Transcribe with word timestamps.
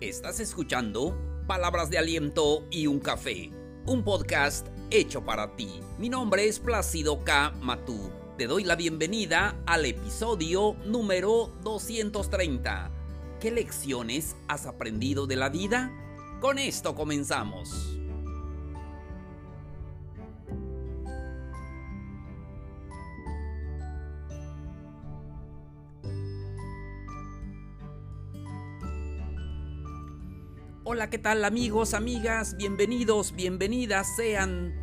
Estás 0.00 0.40
escuchando 0.40 1.14
Palabras 1.46 1.90
de 1.90 1.98
Aliento 1.98 2.66
y 2.70 2.86
un 2.86 3.00
Café, 3.00 3.50
un 3.84 4.02
podcast 4.02 4.68
hecho 4.90 5.26
para 5.26 5.56
ti. 5.56 5.68
Mi 5.98 6.08
nombre 6.08 6.48
es 6.48 6.58
Plácido 6.58 7.22
K. 7.22 7.50
Matú. 7.60 8.10
Te 8.38 8.46
doy 8.46 8.64
la 8.64 8.76
bienvenida 8.76 9.62
al 9.66 9.84
episodio 9.84 10.74
número 10.86 11.52
230. 11.64 12.90
¿Qué 13.40 13.50
lecciones 13.50 14.36
has 14.48 14.64
aprendido 14.64 15.26
de 15.26 15.36
la 15.36 15.50
vida? 15.50 15.92
Con 16.40 16.58
esto 16.58 16.94
comenzamos. 16.94 17.99
Hola, 30.92 31.08
¿qué 31.08 31.18
tal 31.18 31.44
amigos, 31.44 31.94
amigas? 31.94 32.56
Bienvenidos, 32.56 33.32
bienvenidas 33.36 34.16
sean 34.16 34.74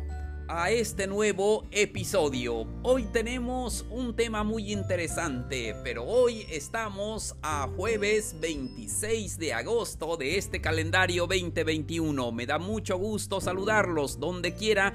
a 0.48 0.70
este 0.70 1.06
nuevo 1.06 1.66
episodio. 1.70 2.66
Hoy 2.82 3.02
tenemos 3.12 3.84
un 3.90 4.16
tema 4.16 4.42
muy 4.42 4.72
interesante, 4.72 5.76
pero 5.84 6.04
hoy 6.04 6.46
estamos 6.50 7.36
a 7.42 7.68
jueves 7.76 8.36
26 8.40 9.38
de 9.38 9.52
agosto 9.52 10.16
de 10.16 10.38
este 10.38 10.62
calendario 10.62 11.26
2021. 11.26 12.32
Me 12.32 12.46
da 12.46 12.58
mucho 12.58 12.96
gusto 12.96 13.42
saludarlos 13.42 14.18
donde 14.18 14.54
quiera 14.54 14.94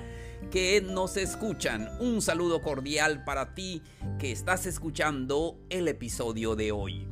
que 0.50 0.82
nos 0.82 1.16
escuchan. 1.18 1.92
Un 2.00 2.24
saludo 2.24 2.60
cordial 2.64 3.24
para 3.24 3.54
ti 3.54 3.84
que 4.18 4.32
estás 4.32 4.66
escuchando 4.66 5.60
el 5.70 5.88
episodio 5.90 6.56
de 6.56 6.72
hoy. 6.72 7.08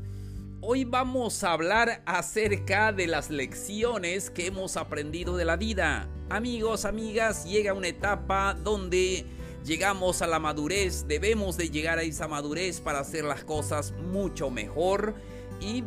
Hoy 0.73 0.85
vamos 0.85 1.43
a 1.43 1.51
hablar 1.51 2.01
acerca 2.05 2.93
de 2.93 3.05
las 3.05 3.29
lecciones 3.29 4.29
que 4.29 4.45
hemos 4.45 4.77
aprendido 4.77 5.35
de 5.35 5.43
la 5.43 5.57
vida. 5.57 6.07
Amigos, 6.29 6.85
amigas, 6.85 7.43
llega 7.43 7.73
una 7.73 7.89
etapa 7.89 8.53
donde 8.53 9.25
llegamos 9.65 10.21
a 10.21 10.27
la 10.27 10.39
madurez, 10.39 11.09
debemos 11.09 11.57
de 11.57 11.69
llegar 11.71 11.99
a 11.99 12.03
esa 12.03 12.29
madurez 12.29 12.79
para 12.79 12.99
hacer 12.99 13.25
las 13.25 13.43
cosas 13.43 13.91
mucho 13.91 14.49
mejor. 14.49 15.13
Y 15.59 15.83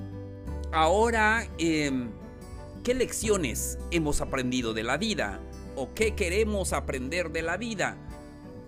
ahora, 0.70 1.48
em, 1.56 2.10
¿qué 2.82 2.92
lecciones 2.92 3.78
hemos 3.90 4.20
aprendido 4.20 4.74
de 4.74 4.82
la 4.82 4.98
vida? 4.98 5.40
¿O 5.76 5.94
qué 5.94 6.14
queremos 6.14 6.74
aprender 6.74 7.30
de 7.30 7.40
la 7.40 7.56
vida? 7.56 7.96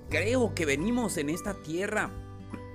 Creo 0.09 0.55
que 0.55 0.65
venimos 0.65 1.19
en 1.19 1.29
esta 1.29 1.53
tierra 1.63 2.11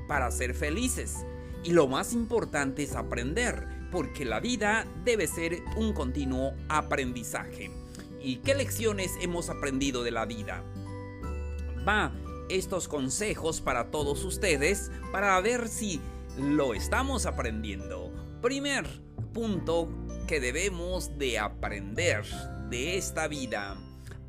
para 0.07 0.29
ser 0.29 0.53
felices 0.53 1.25
y 1.63 1.71
lo 1.71 1.87
más 1.87 2.13
importante 2.13 2.83
es 2.83 2.95
aprender, 2.95 3.67
porque 3.91 4.25
la 4.25 4.39
vida 4.39 4.87
debe 5.03 5.27
ser 5.27 5.61
un 5.75 5.93
continuo 5.93 6.53
aprendizaje. 6.69 7.71
¿Y 8.21 8.37
qué 8.37 8.55
lecciones 8.55 9.11
hemos 9.21 9.49
aprendido 9.49 10.03
de 10.03 10.11
la 10.11 10.25
vida? 10.25 10.63
Va 11.87 12.11
estos 12.49 12.87
consejos 12.87 13.61
para 13.61 13.91
todos 13.91 14.23
ustedes 14.23 14.91
para 15.11 15.39
ver 15.41 15.67
si 15.67 16.01
lo 16.37 16.73
estamos 16.73 17.25
aprendiendo. 17.25 18.11
Primer 18.41 18.85
punto 19.33 19.89
que 20.27 20.39
debemos 20.39 21.17
de 21.17 21.39
aprender 21.39 22.25
de 22.69 22.97
esta 22.97 23.27
vida. 23.27 23.77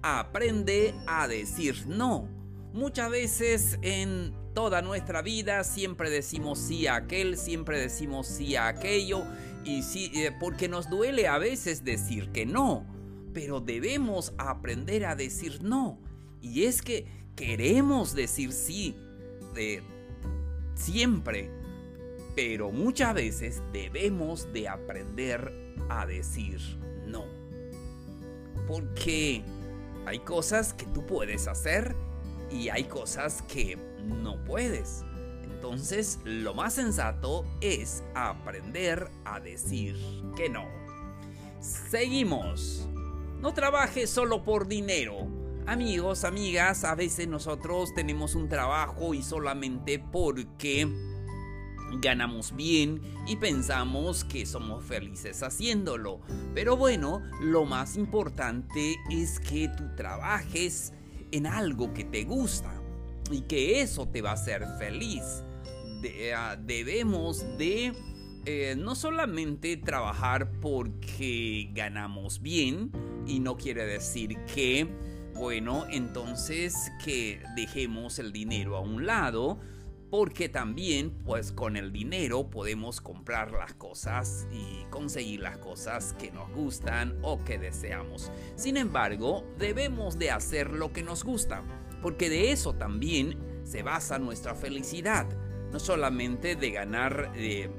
Aprende 0.03 0.95
a 1.07 1.29
decir 1.29 1.87
no. 1.87 2.29
Muchas 2.73 3.11
veces 3.11 3.79
en 3.83 4.35
toda 4.55 4.83
nuestra 4.83 5.23
vida 5.23 5.65
siempre 5.65 6.11
decimos 6.11 6.59
sí 6.59 6.87
a 6.87 6.97
aquel, 6.97 7.37
siempre 7.37 7.79
decimos 7.79 8.27
sí 8.27 8.57
a 8.57 8.69
aquello, 8.69 9.25
y 9.65 9.83
sí, 9.83 10.11
eh, 10.15 10.31
porque 10.39 10.69
nos 10.69 10.91
duele 10.91 11.29
a 11.29 11.39
veces 11.39 11.85
decir 11.85 12.31
que 12.33 12.47
no, 12.47 12.85
pero 13.33 13.61
debemos 13.61 14.35
aprender 14.39 15.07
a 15.07 15.15
decir 15.15 15.63
no. 15.63 15.99
Y 16.41 16.65
es 16.65 16.83
que 16.83 17.07
queremos 17.37 18.15
decir 18.15 18.53
sí 18.53 18.97
de 19.55 19.83
siempre, 20.75 21.51
pero 22.35 22.73
muchas 22.73 23.15
veces 23.15 23.63
debemos 23.73 24.53
de 24.53 24.69
aprender 24.69 25.53
a 25.89 26.07
decir 26.07 26.61
no. 27.07 27.25
Porque 28.67 29.43
hay 30.07 30.19
cosas 30.21 30.75
que 30.75 30.87
tú 30.87 31.07
puedes 31.07 31.47
hacer 31.47 31.95
y 32.51 32.69
hay 32.69 32.85
cosas 32.85 33.43
que 33.43 33.79
no 34.07 34.43
puedes. 34.45 35.05
Entonces, 35.43 36.19
lo 36.25 36.55
más 36.55 36.75
sensato 36.75 37.45
es 37.61 38.03
aprender 38.15 39.09
a 39.25 39.39
decir 39.39 39.97
que 40.37 40.49
no. 40.49 40.65
Seguimos. 41.61 42.89
No 43.41 43.55
trabajes 43.55 44.11
solo 44.11 44.43
por 44.43 44.67
dinero. 44.67 45.29
Amigos, 45.67 46.25
amigas, 46.25 46.83
a 46.83 46.97
veces 46.97 47.29
nosotros 47.29 47.95
tenemos 47.95 48.35
un 48.35 48.49
trabajo 48.49 49.15
y 49.15 49.23
solamente 49.23 50.01
porque 50.01 50.89
ganamos 52.01 52.57
bien 52.57 53.01
y 53.27 53.37
pensamos 53.37 54.25
que 54.25 54.47
somos 54.47 54.85
felices 54.85 55.45
haciéndolo. 55.45 56.21
Pero 56.55 56.77
bueno, 56.77 57.23
lo 57.41 57.65
más 57.65 57.97
importante 57.97 58.97
es 59.11 59.39
que 59.39 59.69
tú 59.69 59.95
trabajes 59.95 60.93
en 61.31 61.47
algo 61.47 61.93
que 61.95 62.05
te 62.05 62.25
gusta 62.25 62.82
y 63.31 63.43
que 63.43 63.81
eso 63.81 64.09
te 64.09 64.23
va 64.23 64.31
a 64.31 64.35
hacer 64.35 64.67
feliz. 64.79 65.43
Ah, 66.35 66.57
debemos 66.59 67.45
de 67.59 67.93
eh, 68.45 68.75
no 68.77 68.97
solamente 68.97 69.77
trabajar 69.77 70.51
porque 70.61 71.71
ganamos 71.73 72.43
bien 72.43 72.91
y 73.25 73.39
no 73.39 73.57
quiere 73.57 73.87
decir 73.87 74.37
que, 74.53 74.89
bueno, 75.35 75.87
entonces 75.89 76.91
que 77.05 77.41
dejemos 77.55 78.19
el 78.19 78.33
dinero 78.33 78.77
a 78.77 78.81
un 78.81 79.07
lado, 79.07 79.61
porque 80.11 80.49
también 80.49 81.13
pues 81.25 81.53
con 81.53 81.77
el 81.77 81.93
dinero 81.93 82.51
podemos 82.51 83.01
comprar 83.01 83.53
las 83.53 83.73
cosas 83.75 84.49
y 84.53 84.85
conseguir 84.91 85.41
las 85.41 85.59
cosas 85.59 86.15
que 86.19 86.33
nos 86.33 86.51
gustan 86.51 87.17
o 87.23 87.45
que 87.45 87.59
deseamos. 87.59 88.33
Sin 88.57 88.77
embargo, 88.77 89.45
debemos 89.57 90.19
de 90.19 90.33
hacer 90.33 90.73
lo 90.73 90.93
que 90.93 91.03
nos 91.05 91.23
gusta 91.23 91.63
porque 92.03 92.29
de 92.29 92.53
eso 92.53 92.75
también 92.75 93.39
se 93.65 93.83
basa 93.83 94.19
nuestra 94.19 94.55
felicidad, 94.55 95.27
no 95.71 95.79
solamente 95.79 96.57
de 96.57 96.71
ganar 96.73 97.33
eh, 97.37 97.71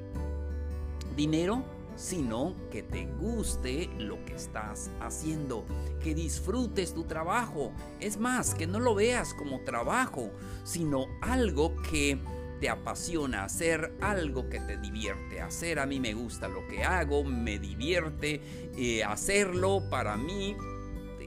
dinero, 1.14 1.64
sino 1.96 2.56
que 2.70 2.82
te 2.82 3.06
guste 3.06 3.88
lo 3.98 4.24
que 4.24 4.34
estás 4.34 4.90
haciendo, 5.00 5.64
que 6.02 6.14
disfrutes 6.14 6.92
tu 6.94 7.04
trabajo. 7.04 7.72
Es 8.00 8.18
más, 8.18 8.54
que 8.54 8.66
no 8.66 8.80
lo 8.80 8.94
veas 8.94 9.34
como 9.34 9.60
trabajo, 9.60 10.32
sino 10.64 11.06
algo 11.20 11.76
que 11.88 12.18
te 12.60 12.68
apasiona 12.68 13.44
hacer, 13.44 13.94
algo 14.00 14.48
que 14.48 14.60
te 14.60 14.76
divierte 14.78 15.40
hacer. 15.40 15.78
A 15.78 15.86
mí 15.86 16.00
me 16.00 16.14
gusta 16.14 16.48
lo 16.48 16.66
que 16.66 16.82
hago, 16.82 17.22
me 17.22 17.58
divierte 17.58 18.40
eh, 18.76 19.04
hacerlo 19.04 19.88
para 19.88 20.16
mí 20.16 20.56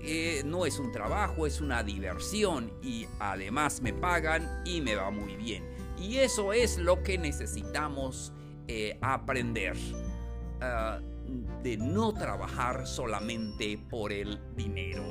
eh, 0.03 0.43
no 0.45 0.65
es 0.65 0.79
un 0.79 0.91
trabajo, 0.91 1.47
es 1.47 1.61
una 1.61 1.83
diversión 1.83 2.71
y 2.81 3.07
además 3.19 3.81
me 3.81 3.93
pagan 3.93 4.61
y 4.65 4.81
me 4.81 4.95
va 4.95 5.09
muy 5.11 5.35
bien. 5.35 5.63
Y 5.97 6.17
eso 6.17 6.53
es 6.53 6.77
lo 6.77 7.03
que 7.03 7.17
necesitamos 7.17 8.33
eh, 8.67 8.97
aprender. 9.01 9.75
Ah, 10.61 10.99
de 11.63 11.77
no 11.77 12.13
trabajar 12.13 12.87
solamente 12.87 13.77
por 13.89 14.11
el 14.11 14.39
dinero. 14.55 15.03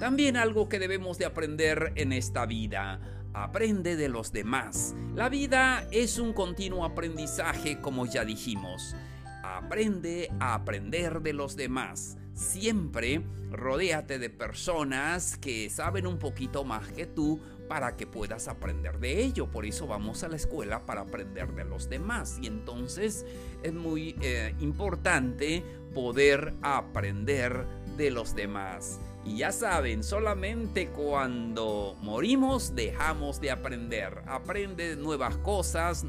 También 0.00 0.36
algo 0.36 0.68
que 0.68 0.78
debemos 0.78 1.18
de 1.18 1.24
aprender 1.24 1.92
en 1.94 2.12
esta 2.12 2.46
vida. 2.46 3.00
Aprende 3.32 3.96
de 3.96 4.08
los 4.08 4.32
demás. 4.32 4.94
La 5.14 5.28
vida 5.28 5.86
es 5.90 6.18
un 6.18 6.32
continuo 6.32 6.84
aprendizaje 6.84 7.80
como 7.80 8.06
ya 8.06 8.24
dijimos. 8.24 8.96
Aprende 9.44 10.30
a 10.40 10.54
aprender 10.54 11.20
de 11.20 11.32
los 11.32 11.56
demás. 11.56 12.16
Siempre 12.34 13.22
rodéate 13.52 14.18
de 14.18 14.28
personas 14.30 15.36
que 15.36 15.70
saben 15.70 16.06
un 16.06 16.18
poquito 16.18 16.64
más 16.64 16.88
que 16.88 17.06
tú 17.06 17.40
para 17.68 17.96
que 17.96 18.06
puedas 18.06 18.48
aprender 18.48 18.98
de 18.98 19.22
ello. 19.22 19.46
Por 19.46 19.64
eso 19.64 19.86
vamos 19.86 20.22
a 20.24 20.28
la 20.28 20.36
escuela 20.36 20.84
para 20.84 21.02
aprender 21.02 21.54
de 21.54 21.64
los 21.64 21.88
demás. 21.88 22.38
Y 22.42 22.48
entonces 22.48 23.24
es 23.62 23.72
muy 23.72 24.16
eh, 24.20 24.54
importante 24.60 25.62
poder 25.94 26.54
aprender 26.62 27.64
de 27.96 28.10
los 28.10 28.34
demás. 28.34 29.00
Y 29.24 29.38
ya 29.38 29.52
saben, 29.52 30.02
solamente 30.02 30.88
cuando 30.88 31.96
morimos 32.02 32.74
dejamos 32.74 33.40
de 33.40 33.50
aprender. 33.50 34.22
Aprende 34.26 34.96
nuevas 34.96 35.36
cosas, 35.38 36.04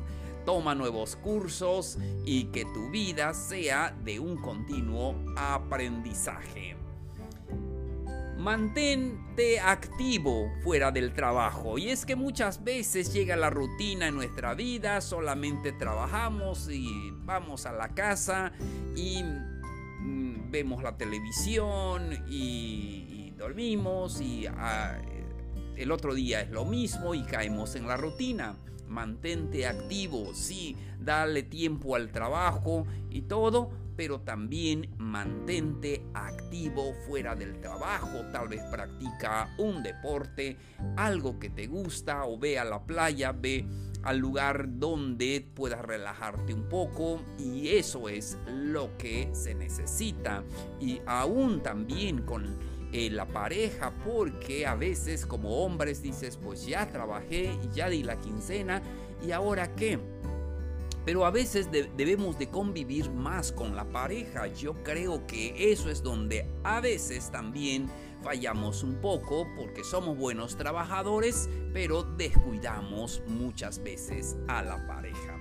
toma 0.46 0.76
nuevos 0.76 1.16
cursos 1.16 1.98
y 2.26 2.46
que 2.46 2.66
tu 2.66 2.90
vida 2.90 3.34
sea 3.34 3.96
de 4.04 4.20
un 4.20 4.38
continuo 4.38 5.16
aprendizaje. 5.36 6.78
Mantente 8.38 9.60
activo 9.60 10.52
fuera 10.64 10.92
del 10.92 11.14
trabajo. 11.14 11.78
Y 11.78 11.90
es 11.90 12.06
que 12.06 12.16
muchas 12.16 12.64
veces 12.64 13.12
llega 13.12 13.36
la 13.36 13.50
rutina 13.50 14.08
en 14.08 14.16
nuestra 14.16 14.54
vida, 14.54 15.02
solamente 15.02 15.72
trabajamos 15.72 16.70
y 16.70 17.12
vamos 17.24 17.66
a 17.66 17.74
la 17.74 17.90
casa 17.90 18.52
y 18.96 19.24
mm, 19.24 20.52
vemos 20.52 20.84
la 20.84 20.96
televisión 20.96 22.24
y, 22.30 23.34
dormimos 23.38 24.22
y 24.22 24.48
ah, 24.48 24.98
el 25.78 25.92
otro 25.92 26.14
día 26.14 26.42
es 26.42 26.50
lo 26.50 26.66
mismo 26.66 27.14
y 27.14 27.24
caemos 27.24 27.76
en 27.76 27.88
la 27.88 27.98
rutina. 27.98 28.56
Mantente 28.88 29.66
activo, 29.66 30.34
sí, 30.34 30.76
dale 31.00 31.44
tiempo 31.44 31.96
al 31.96 32.12
trabajo 32.12 32.86
y 33.10 33.24
todo, 33.24 33.72
pero 33.96 34.22
también 34.22 34.94
mantente 34.98 36.06
activo 36.14 36.94
fuera 37.08 37.36
del 37.36 37.60
trabajo. 37.62 38.22
Tal 38.32 38.48
vez 38.48 38.62
practica 38.72 39.56
un 39.58 39.82
deporte, 39.82 40.58
algo 40.98 41.40
que 41.40 41.50
te 41.50 41.68
gusta 41.68 42.26
o 42.26 42.38
ve 42.38 42.60
a 42.60 42.66
la 42.66 42.86
playa, 42.86 43.32
ve 43.32 43.66
al 44.04 44.20
lugar 44.20 44.78
donde 44.78 45.46
puedas 45.56 45.82
relajarte 45.82 46.54
un 46.54 46.70
poco 46.70 47.22
y 47.40 47.70
eso 47.70 48.08
es 48.08 48.38
lo 48.48 48.96
que 48.98 49.30
se 49.34 49.56
necesita. 49.56 50.44
Y 50.80 51.02
aún 51.08 51.62
también 51.64 52.22
con 52.22 52.75
la 53.12 53.26
pareja 53.26 53.94
porque 54.04 54.66
a 54.66 54.76
veces 54.76 55.26
como 55.26 55.64
hombres 55.64 56.02
dices 56.02 56.38
pues 56.38 56.66
ya 56.66 56.88
trabajé, 56.92 57.58
ya 57.74 57.90
di 57.90 58.04
la 58.04 58.20
quincena 58.20 58.82
y 59.26 59.32
ahora 59.32 59.76
qué 59.76 60.00
pero 61.06 61.24
a 61.24 61.30
veces 61.30 61.70
debemos 61.72 62.40
de 62.40 62.50
convivir 62.50 63.12
más 63.12 63.52
con 63.52 63.76
la 63.76 63.86
pareja. 63.86 64.48
Yo 64.48 64.74
creo 64.84 65.28
que 65.28 65.72
eso 65.72 65.92
es 65.92 66.02
donde 66.02 66.50
a 66.64 66.82
veces 66.82 67.32
también 67.32 67.88
fallamos 68.24 68.82
un 68.82 68.96
poco 68.96 69.48
porque 69.56 69.84
somos 69.84 70.18
buenos 70.18 70.58
trabajadores, 70.58 71.48
pero 71.74 72.02
descuidamos 72.02 73.22
muchas 73.28 73.84
veces 73.84 74.36
a 74.48 74.64
la 74.64 74.88
pareja. 74.88 75.38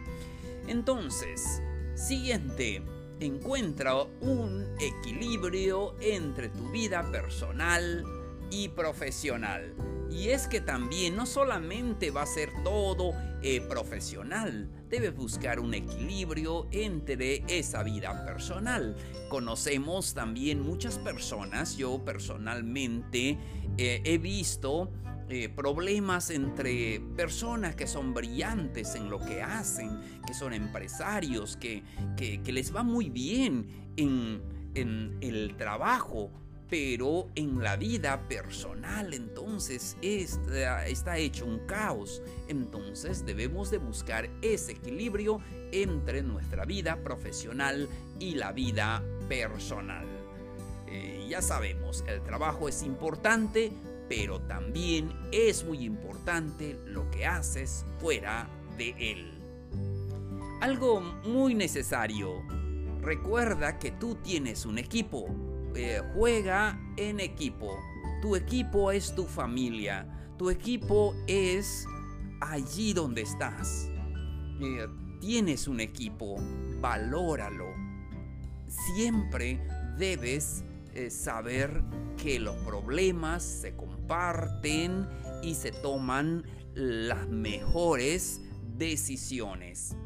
Entonces, 0.67 1.63
siguiente, 1.95 2.83
encuentra 3.21 4.03
un 4.21 4.67
equilibrio 4.81 5.95
entre 6.01 6.49
tu 6.49 6.71
vida 6.71 7.11
personal 7.11 8.05
y 8.51 8.69
profesional. 8.69 9.75
Y 10.11 10.29
es 10.29 10.47
que 10.47 10.61
también 10.61 11.17
no 11.17 11.27
solamente 11.27 12.11
va 12.11 12.23
a 12.23 12.27
ser 12.27 12.51
todo 12.63 13.13
eh, 13.43 13.61
profesional, 13.69 14.71
debes 14.89 15.15
buscar 15.15 15.59
un 15.59 15.75
equilibrio 15.75 16.69
entre 16.71 17.43
esa 17.49 17.83
vida 17.83 18.25
personal. 18.25 18.97
Conocemos 19.29 20.15
también 20.15 20.61
muchas 20.61 20.99
personas, 20.99 21.77
yo 21.77 22.05
personalmente 22.05 23.39
eh, 23.77 24.03
he 24.05 24.19
visto 24.19 24.91
eh, 25.29 25.49
problemas 25.49 26.31
entre 26.31 27.01
personas 27.17 27.75
que 27.75 27.87
son 27.87 28.13
brillantes 28.13 28.95
en 28.95 29.09
lo 29.09 29.19
que 29.19 29.43
hacen, 29.43 30.01
que 30.27 30.35
son 30.35 30.53
empresarios, 30.53 31.57
que, 31.57 31.83
que, 32.17 32.53
les 32.53 32.75
va 32.75 32.83
muy 32.83 33.09
bien 33.09 33.67
en, 33.97 34.43
en 34.75 35.17
el 35.21 35.57
trabajo, 35.57 36.31
pero 36.69 37.29
en 37.35 37.63
la 37.63 37.77
vida 37.77 38.29
personal 38.29 39.15
entonces 39.15 39.97
está, 40.03 40.87
está, 40.87 41.19
hecho 41.19 41.47
un 41.47 41.61
caos. 41.67 42.23
Entonces 42.49 43.25
debemos 43.25 43.71
de 43.71 43.79
buscar 43.79 44.29
ese 44.43 44.73
equilibrio 44.73 45.41
entre 45.73 46.23
nuestra 46.23 46.65
vida 46.65 47.03
profesional 47.03 47.89
y 48.19 48.35
la 48.35 48.53
vida 48.53 49.03
personal. 49.29 50.07
Eh, 50.87 51.27
ya 51.29 51.43
sabemos, 51.43 52.05
el 52.07 52.23
trabajo 52.23 52.69
es 52.69 52.83
importante, 52.83 53.73
pero 54.09 54.41
también 54.43 55.13
es 55.33 55.65
muy 55.65 55.85
importante 55.85 56.79
lo 56.87 57.11
que 57.11 57.27
haces 57.27 57.85
fuera 57.99 58.49
de 58.77 58.95
él. 58.99 59.31
Algo 60.61 61.01
muy 61.01 61.55
necesario. 61.55 62.43
Recuerda 63.01 63.79
que 63.79 63.91
tú 63.91 64.15
tienes 64.17 64.65
un 64.65 64.79
equipo 64.79 65.29
eh, 65.75 66.01
juega 66.15 66.79
en 66.97 67.19
equipo. 67.19 67.77
Tu 68.23 68.37
equipo 68.37 68.93
es 68.93 69.15
tu 69.15 69.25
familia. 69.25 70.07
Tu 70.39 70.51
equipo 70.51 71.15
es 71.27 71.87
allí 72.41 72.93
donde 72.93 73.23
estás. 73.23 73.89
Eh, 74.61 74.87
tienes 75.21 75.67
un 75.67 75.81
equipo, 75.81 76.37
valóralo. 76.81 77.67
Siempre 78.95 79.67
debes 79.99 80.65
eh, 80.95 81.11
saber 81.11 81.83
que 82.17 82.39
los 82.39 82.57
problemas 82.57 83.43
se 83.43 83.75
comparten 83.75 85.07
y 85.43 85.55
se 85.55 85.73
toman 85.73 86.45
las 86.75 87.29
mejores 87.29 88.41
decisiones. 88.77 89.97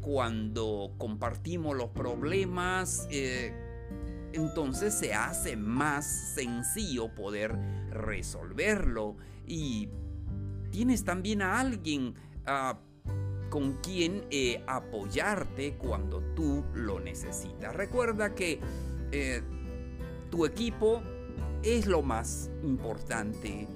cuando 0.00 0.94
compartimos 0.98 1.76
los 1.76 1.90
problemas, 1.90 3.08
entonces 4.32 4.94
se 4.94 5.14
hace 5.14 5.56
más 5.56 6.06
sencillo 6.34 7.12
poder 7.14 7.56
resolverlo 7.90 9.16
y 9.46 9.88
tienes 10.70 11.04
también 11.04 11.42
a 11.42 11.60
alguien 11.60 12.14
ah, 12.46 12.78
con 13.50 13.74
quien 13.78 14.26
eh, 14.30 14.62
apoyarte 14.66 15.76
cuando 15.76 16.20
tú 16.34 16.64
lo 16.74 17.00
necesitas. 17.00 17.74
Recuerda 17.74 18.34
que 18.34 18.60
eh, 19.10 19.42
tu 20.30 20.46
equipo 20.46 21.02
es 21.62 21.86
lo 21.86 22.02
más 22.02 22.50
importante 22.62 23.68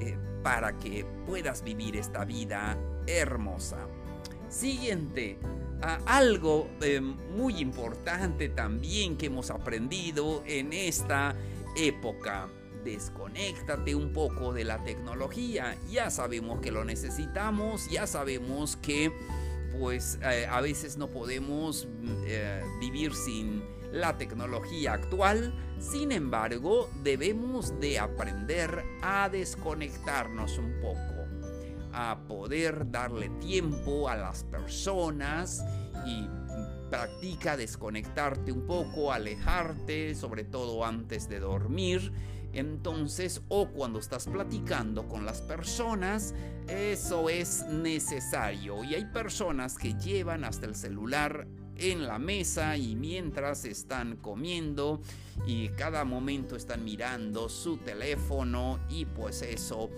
eh, 0.00 0.16
para 0.42 0.78
que 0.78 1.04
puedas 1.26 1.62
vivir 1.62 1.96
esta 1.96 2.24
vida 2.24 2.76
hermosa. 3.06 3.86
Siguiente, 4.48 5.38
algo 6.06 6.68
eh, 6.80 7.00
muy 7.00 7.58
importante 7.58 8.48
también 8.48 9.16
que 9.16 9.26
hemos 9.26 9.50
aprendido 9.50 10.42
en 10.46 10.72
esta 10.72 11.36
época. 11.76 12.48
Desconéctate 12.84 13.94
un 13.94 14.12
poco 14.12 14.52
de 14.52 14.64
la 14.64 14.82
tecnología. 14.84 15.76
Ya 15.90 16.10
sabemos 16.10 16.60
que 16.60 16.72
lo 16.72 16.84
necesitamos, 16.84 17.88
ya 17.90 18.06
sabemos 18.06 18.76
que 18.76 19.12
pues 19.78 20.18
eh, 20.22 20.46
a 20.50 20.60
veces 20.60 20.96
no 20.96 21.08
podemos 21.08 21.88
eh, 22.26 22.62
vivir 22.80 23.14
sin 23.14 23.62
la 23.92 24.16
tecnología 24.16 24.94
actual. 24.94 25.54
Sin 25.78 26.12
embargo, 26.12 26.90
debemos 27.02 27.78
de 27.80 27.98
aprender 27.98 28.84
a 29.02 29.28
desconectarnos 29.28 30.58
un 30.58 30.80
poco 30.80 31.20
a 31.92 32.20
poder 32.28 32.90
darle 32.90 33.28
tiempo 33.40 34.08
a 34.08 34.16
las 34.16 34.44
personas 34.44 35.64
y 36.06 36.28
practica 36.88 37.56
desconectarte 37.56 38.52
un 38.52 38.66
poco, 38.66 39.12
alejarte, 39.12 40.14
sobre 40.14 40.44
todo 40.44 40.84
antes 40.84 41.28
de 41.28 41.40
dormir. 41.40 42.12
Entonces, 42.52 43.42
o 43.48 43.68
cuando 43.68 44.00
estás 44.00 44.26
platicando 44.26 45.06
con 45.06 45.24
las 45.24 45.40
personas, 45.40 46.34
eso 46.66 47.28
es 47.28 47.64
necesario. 47.66 48.82
Y 48.82 48.94
hay 48.96 49.04
personas 49.06 49.78
que 49.78 49.94
llevan 49.94 50.44
hasta 50.44 50.66
el 50.66 50.74
celular 50.74 51.46
en 51.80 52.06
la 52.06 52.18
mesa 52.18 52.76
y 52.76 52.94
mientras 52.94 53.64
están 53.64 54.16
comiendo 54.16 55.00
y 55.46 55.68
cada 55.70 56.04
momento 56.04 56.56
están 56.56 56.84
mirando 56.84 57.48
su 57.48 57.78
teléfono 57.78 58.78
y 58.88 59.06
pues 59.06 59.42
eso 59.42 59.90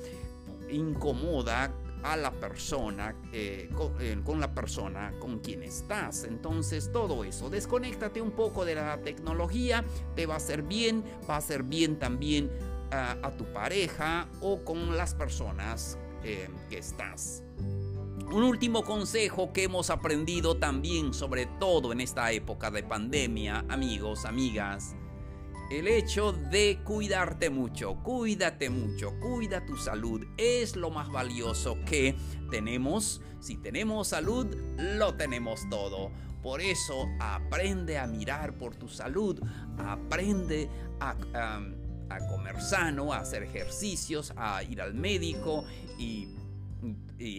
incomoda 0.70 1.74
a 2.04 2.16
la 2.16 2.32
persona, 2.32 3.14
eh, 3.32 3.68
eh, 4.00 4.20
con, 4.24 4.40
la 4.40 4.54
persona 4.54 5.12
con 5.20 5.40
quien 5.40 5.62
estás. 5.62 6.24
Entonces 6.24 6.90
todo 6.92 7.24
eso, 7.24 7.50
desconéctate 7.50 8.20
un 8.20 8.32
poco 8.32 8.64
de 8.64 8.74
la 8.74 8.98
tecnología, 8.98 9.84
te 10.16 10.26
va 10.26 10.34
a 10.34 10.36
hacer 10.38 10.62
bien, 10.62 11.04
va 11.28 11.34
a 11.34 11.38
hacer 11.38 11.62
bien 11.62 11.98
también 11.98 12.50
a 12.94 13.30
tu 13.38 13.46
pareja 13.54 14.28
o 14.42 14.62
con 14.66 14.98
las 14.98 15.14
personas 15.14 15.96
eh, 16.24 16.48
que 16.70 16.78
estás. 16.78 17.42
Un 18.30 18.44
último 18.44 18.82
consejo 18.84 19.52
que 19.52 19.64
hemos 19.64 19.90
aprendido 19.90 20.56
también, 20.56 21.12
sobre 21.12 21.46
todo 21.46 21.92
en 21.92 22.00
esta 22.00 22.32
época 22.32 22.70
de 22.70 22.82
pandemia, 22.82 23.64
amigos, 23.68 24.24
amigas, 24.24 24.96
el 25.70 25.88
hecho 25.88 26.32
de 26.32 26.80
cuidarte 26.84 27.48
mucho, 27.48 27.94
cuídate 28.02 28.68
mucho, 28.68 29.18
cuida 29.20 29.64
tu 29.64 29.76
salud, 29.76 30.22
es 30.36 30.76
lo 30.76 30.90
más 30.90 31.10
valioso 31.10 31.78
que 31.86 32.14
tenemos. 32.50 33.22
Si 33.40 33.56
tenemos 33.56 34.08
salud, 34.08 34.46
lo 34.76 35.14
tenemos 35.14 35.66
todo. 35.70 36.10
Por 36.42 36.60
eso 36.60 37.08
aprende 37.20 37.98
a 37.98 38.06
mirar 38.06 38.58
por 38.58 38.76
tu 38.76 38.88
salud, 38.88 39.40
aprende 39.78 40.68
a, 41.00 41.14
comer 42.28 42.60
sano, 42.60 43.12
a 43.12 43.18
hacer 43.18 43.44
ejercicios, 43.44 44.34
a 44.36 44.62
ir 44.62 44.82
al 44.82 44.92
médico 44.92 45.64
y, 45.98 46.28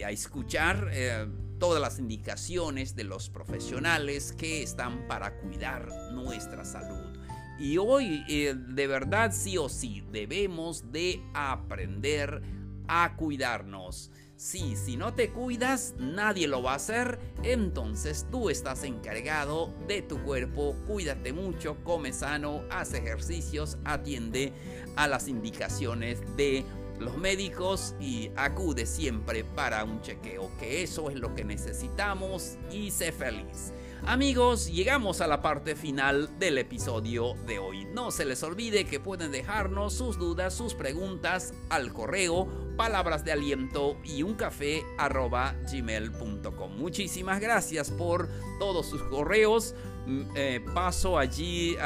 a 0.04 0.12
escuchar 0.12 0.90
eh, 0.92 1.28
todas 1.60 1.82
las 1.82 2.00
indicaciones 2.00 2.96
de 2.96 3.04
los 3.04 3.30
profesionales 3.30 4.34
que 4.34 4.64
están 4.64 5.08
para 5.08 5.38
cuidar 5.40 5.88
nuestra 6.14 6.66
salud. 6.66 7.18
Y 7.60 7.78
hoy, 7.78 8.24
eh, 8.28 8.56
de 8.56 8.88
verdad, 8.88 9.32
sí 9.34 9.58
o 9.58 9.70
sí, 9.70 10.04
debemos 10.12 10.92
de 10.92 11.22
aprender 11.34 12.42
a 12.88 13.16
cuidarnos. 13.16 14.12
Sí, 14.36 14.76
si 14.76 14.98
no 14.98 15.14
te 15.14 15.30
cuidas, 15.30 15.96
nadie 15.98 16.48
lo 16.48 16.62
va 16.62 16.74
a 16.74 16.76
hacer, 16.76 17.18
entonces 17.44 18.28
tú 18.30 18.50
estás 18.50 18.84
encargado 18.84 19.74
de 19.88 20.02
tu 20.02 20.22
cuerpo, 20.24 20.76
cuídate 20.88 21.32
mucho, 21.32 21.78
come 21.84 22.12
sano, 22.12 22.64
haz 22.70 22.94
ejercicios, 22.94 23.78
atiende 23.86 24.52
a 24.98 25.08
las 25.08 25.30
indicaciones 25.30 26.20
de 26.36 26.66
los 27.00 27.18
médicos 27.18 27.96
y 28.00 28.32
acude 28.36 28.86
siempre 28.86 29.44
para 29.44 29.84
un 29.84 30.02
chequeo, 30.02 30.52
que 30.60 30.84
eso 30.84 31.10
es 31.10 31.16
lo 31.18 31.36
que 31.36 31.44
necesitamos 31.44 32.58
y 32.72 32.92
sé 32.92 33.12
feliz. 33.12 33.74
Amigos, 34.06 34.70
llegamos 34.70 35.22
a 35.22 35.28
la 35.28 35.42
parte 35.42 35.78
final 35.78 36.38
del 36.38 36.58
episodio 36.58 37.36
de 37.48 37.60
hoy. 37.60 37.86
No 37.86 38.12
se 38.12 38.26
les 38.26 38.44
olvide 38.44 38.86
que 38.86 39.00
pueden 39.00 39.32
dejarnos 39.32 39.94
sus 39.94 40.18
dudas, 40.18 40.54
sus 40.54 40.74
preguntas 40.74 41.54
al 41.70 41.94
correo 41.94 42.50
palabras 42.76 43.24
de 43.24 43.32
aliento 43.32 43.98
y 44.04 44.24
un 44.24 44.36
gmail.com. 45.72 46.78
Muchísimas 46.78 47.40
gracias 47.40 47.92
por 47.92 48.28
todos 48.60 48.88
sus 48.88 49.02
correos. 49.04 49.76
Mm, 50.06 50.22
eh, 50.36 50.60
paso 50.74 51.18
allí 51.18 51.78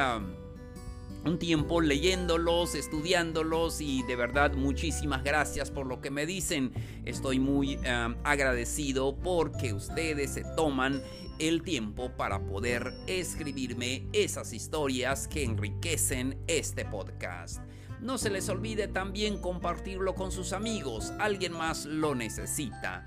un 1.28 1.40
tiempo 1.40 1.82
leyéndolos, 1.82 2.74
estudiándolos 2.76 3.82
y 3.82 4.04
de 4.04 4.16
verdad 4.16 4.54
muchísimas 4.54 5.24
gracias 5.24 5.72
por 5.72 5.86
lo 5.86 6.00
que 6.00 6.10
me 6.10 6.26
dicen. 6.26 6.72
Estoy 7.06 7.40
muy 7.40 7.78
agradecido 8.24 9.16
porque 9.18 9.74
ustedes 9.74 10.32
se 10.32 10.44
toman 10.56 11.02
el 11.40 11.64
tiempo 11.64 12.12
para 12.16 12.40
poder 12.40 12.94
escribirme 13.08 14.08
esas 14.14 14.54
historias 14.54 15.28
que 15.28 15.44
enriquecen 15.44 16.42
este 16.48 16.86
podcast. 16.86 17.62
No 18.02 18.18
se 18.18 18.30
les 18.30 18.48
olvide 18.50 18.88
también 18.88 19.40
compartirlo 19.40 20.16
con 20.16 20.32
sus 20.32 20.54
amigos, 20.54 21.14
alguien 21.20 21.54
más 21.54 21.86
lo 21.86 22.16
necesita. 22.16 23.06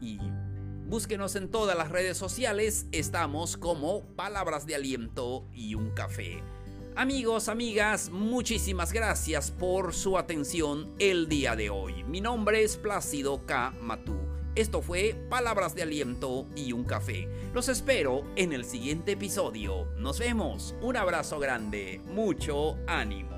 Y 0.00 0.18
búsquenos 0.86 1.36
en 1.36 1.50
todas 1.50 1.76
las 1.76 1.90
redes 1.90 2.16
sociales, 2.16 2.86
estamos 2.90 3.56
como 3.56 4.04
Palabras 4.16 4.66
de 4.66 4.74
Aliento 4.74 5.46
y 5.52 5.74
un 5.74 5.90
Café. 5.90 6.42
Amigos, 6.96 7.48
amigas, 7.48 8.10
muchísimas 8.10 8.92
gracias 8.92 9.52
por 9.52 9.94
su 9.94 10.18
atención 10.18 10.92
el 10.98 11.28
día 11.28 11.54
de 11.54 11.70
hoy. 11.70 12.02
Mi 12.04 12.20
nombre 12.20 12.64
es 12.64 12.76
Plácido 12.76 13.46
K. 13.46 13.72
Matú. 13.80 14.18
Esto 14.56 14.82
fue 14.82 15.14
Palabras 15.30 15.74
de 15.74 15.82
Aliento 15.82 16.46
y 16.56 16.72
un 16.72 16.84
Café. 16.84 17.28
Los 17.54 17.68
espero 17.68 18.24
en 18.34 18.52
el 18.52 18.64
siguiente 18.64 19.12
episodio. 19.12 19.86
Nos 19.96 20.18
vemos. 20.18 20.74
Un 20.82 20.96
abrazo 20.96 21.38
grande. 21.38 22.00
Mucho 22.06 22.76
ánimo. 22.88 23.29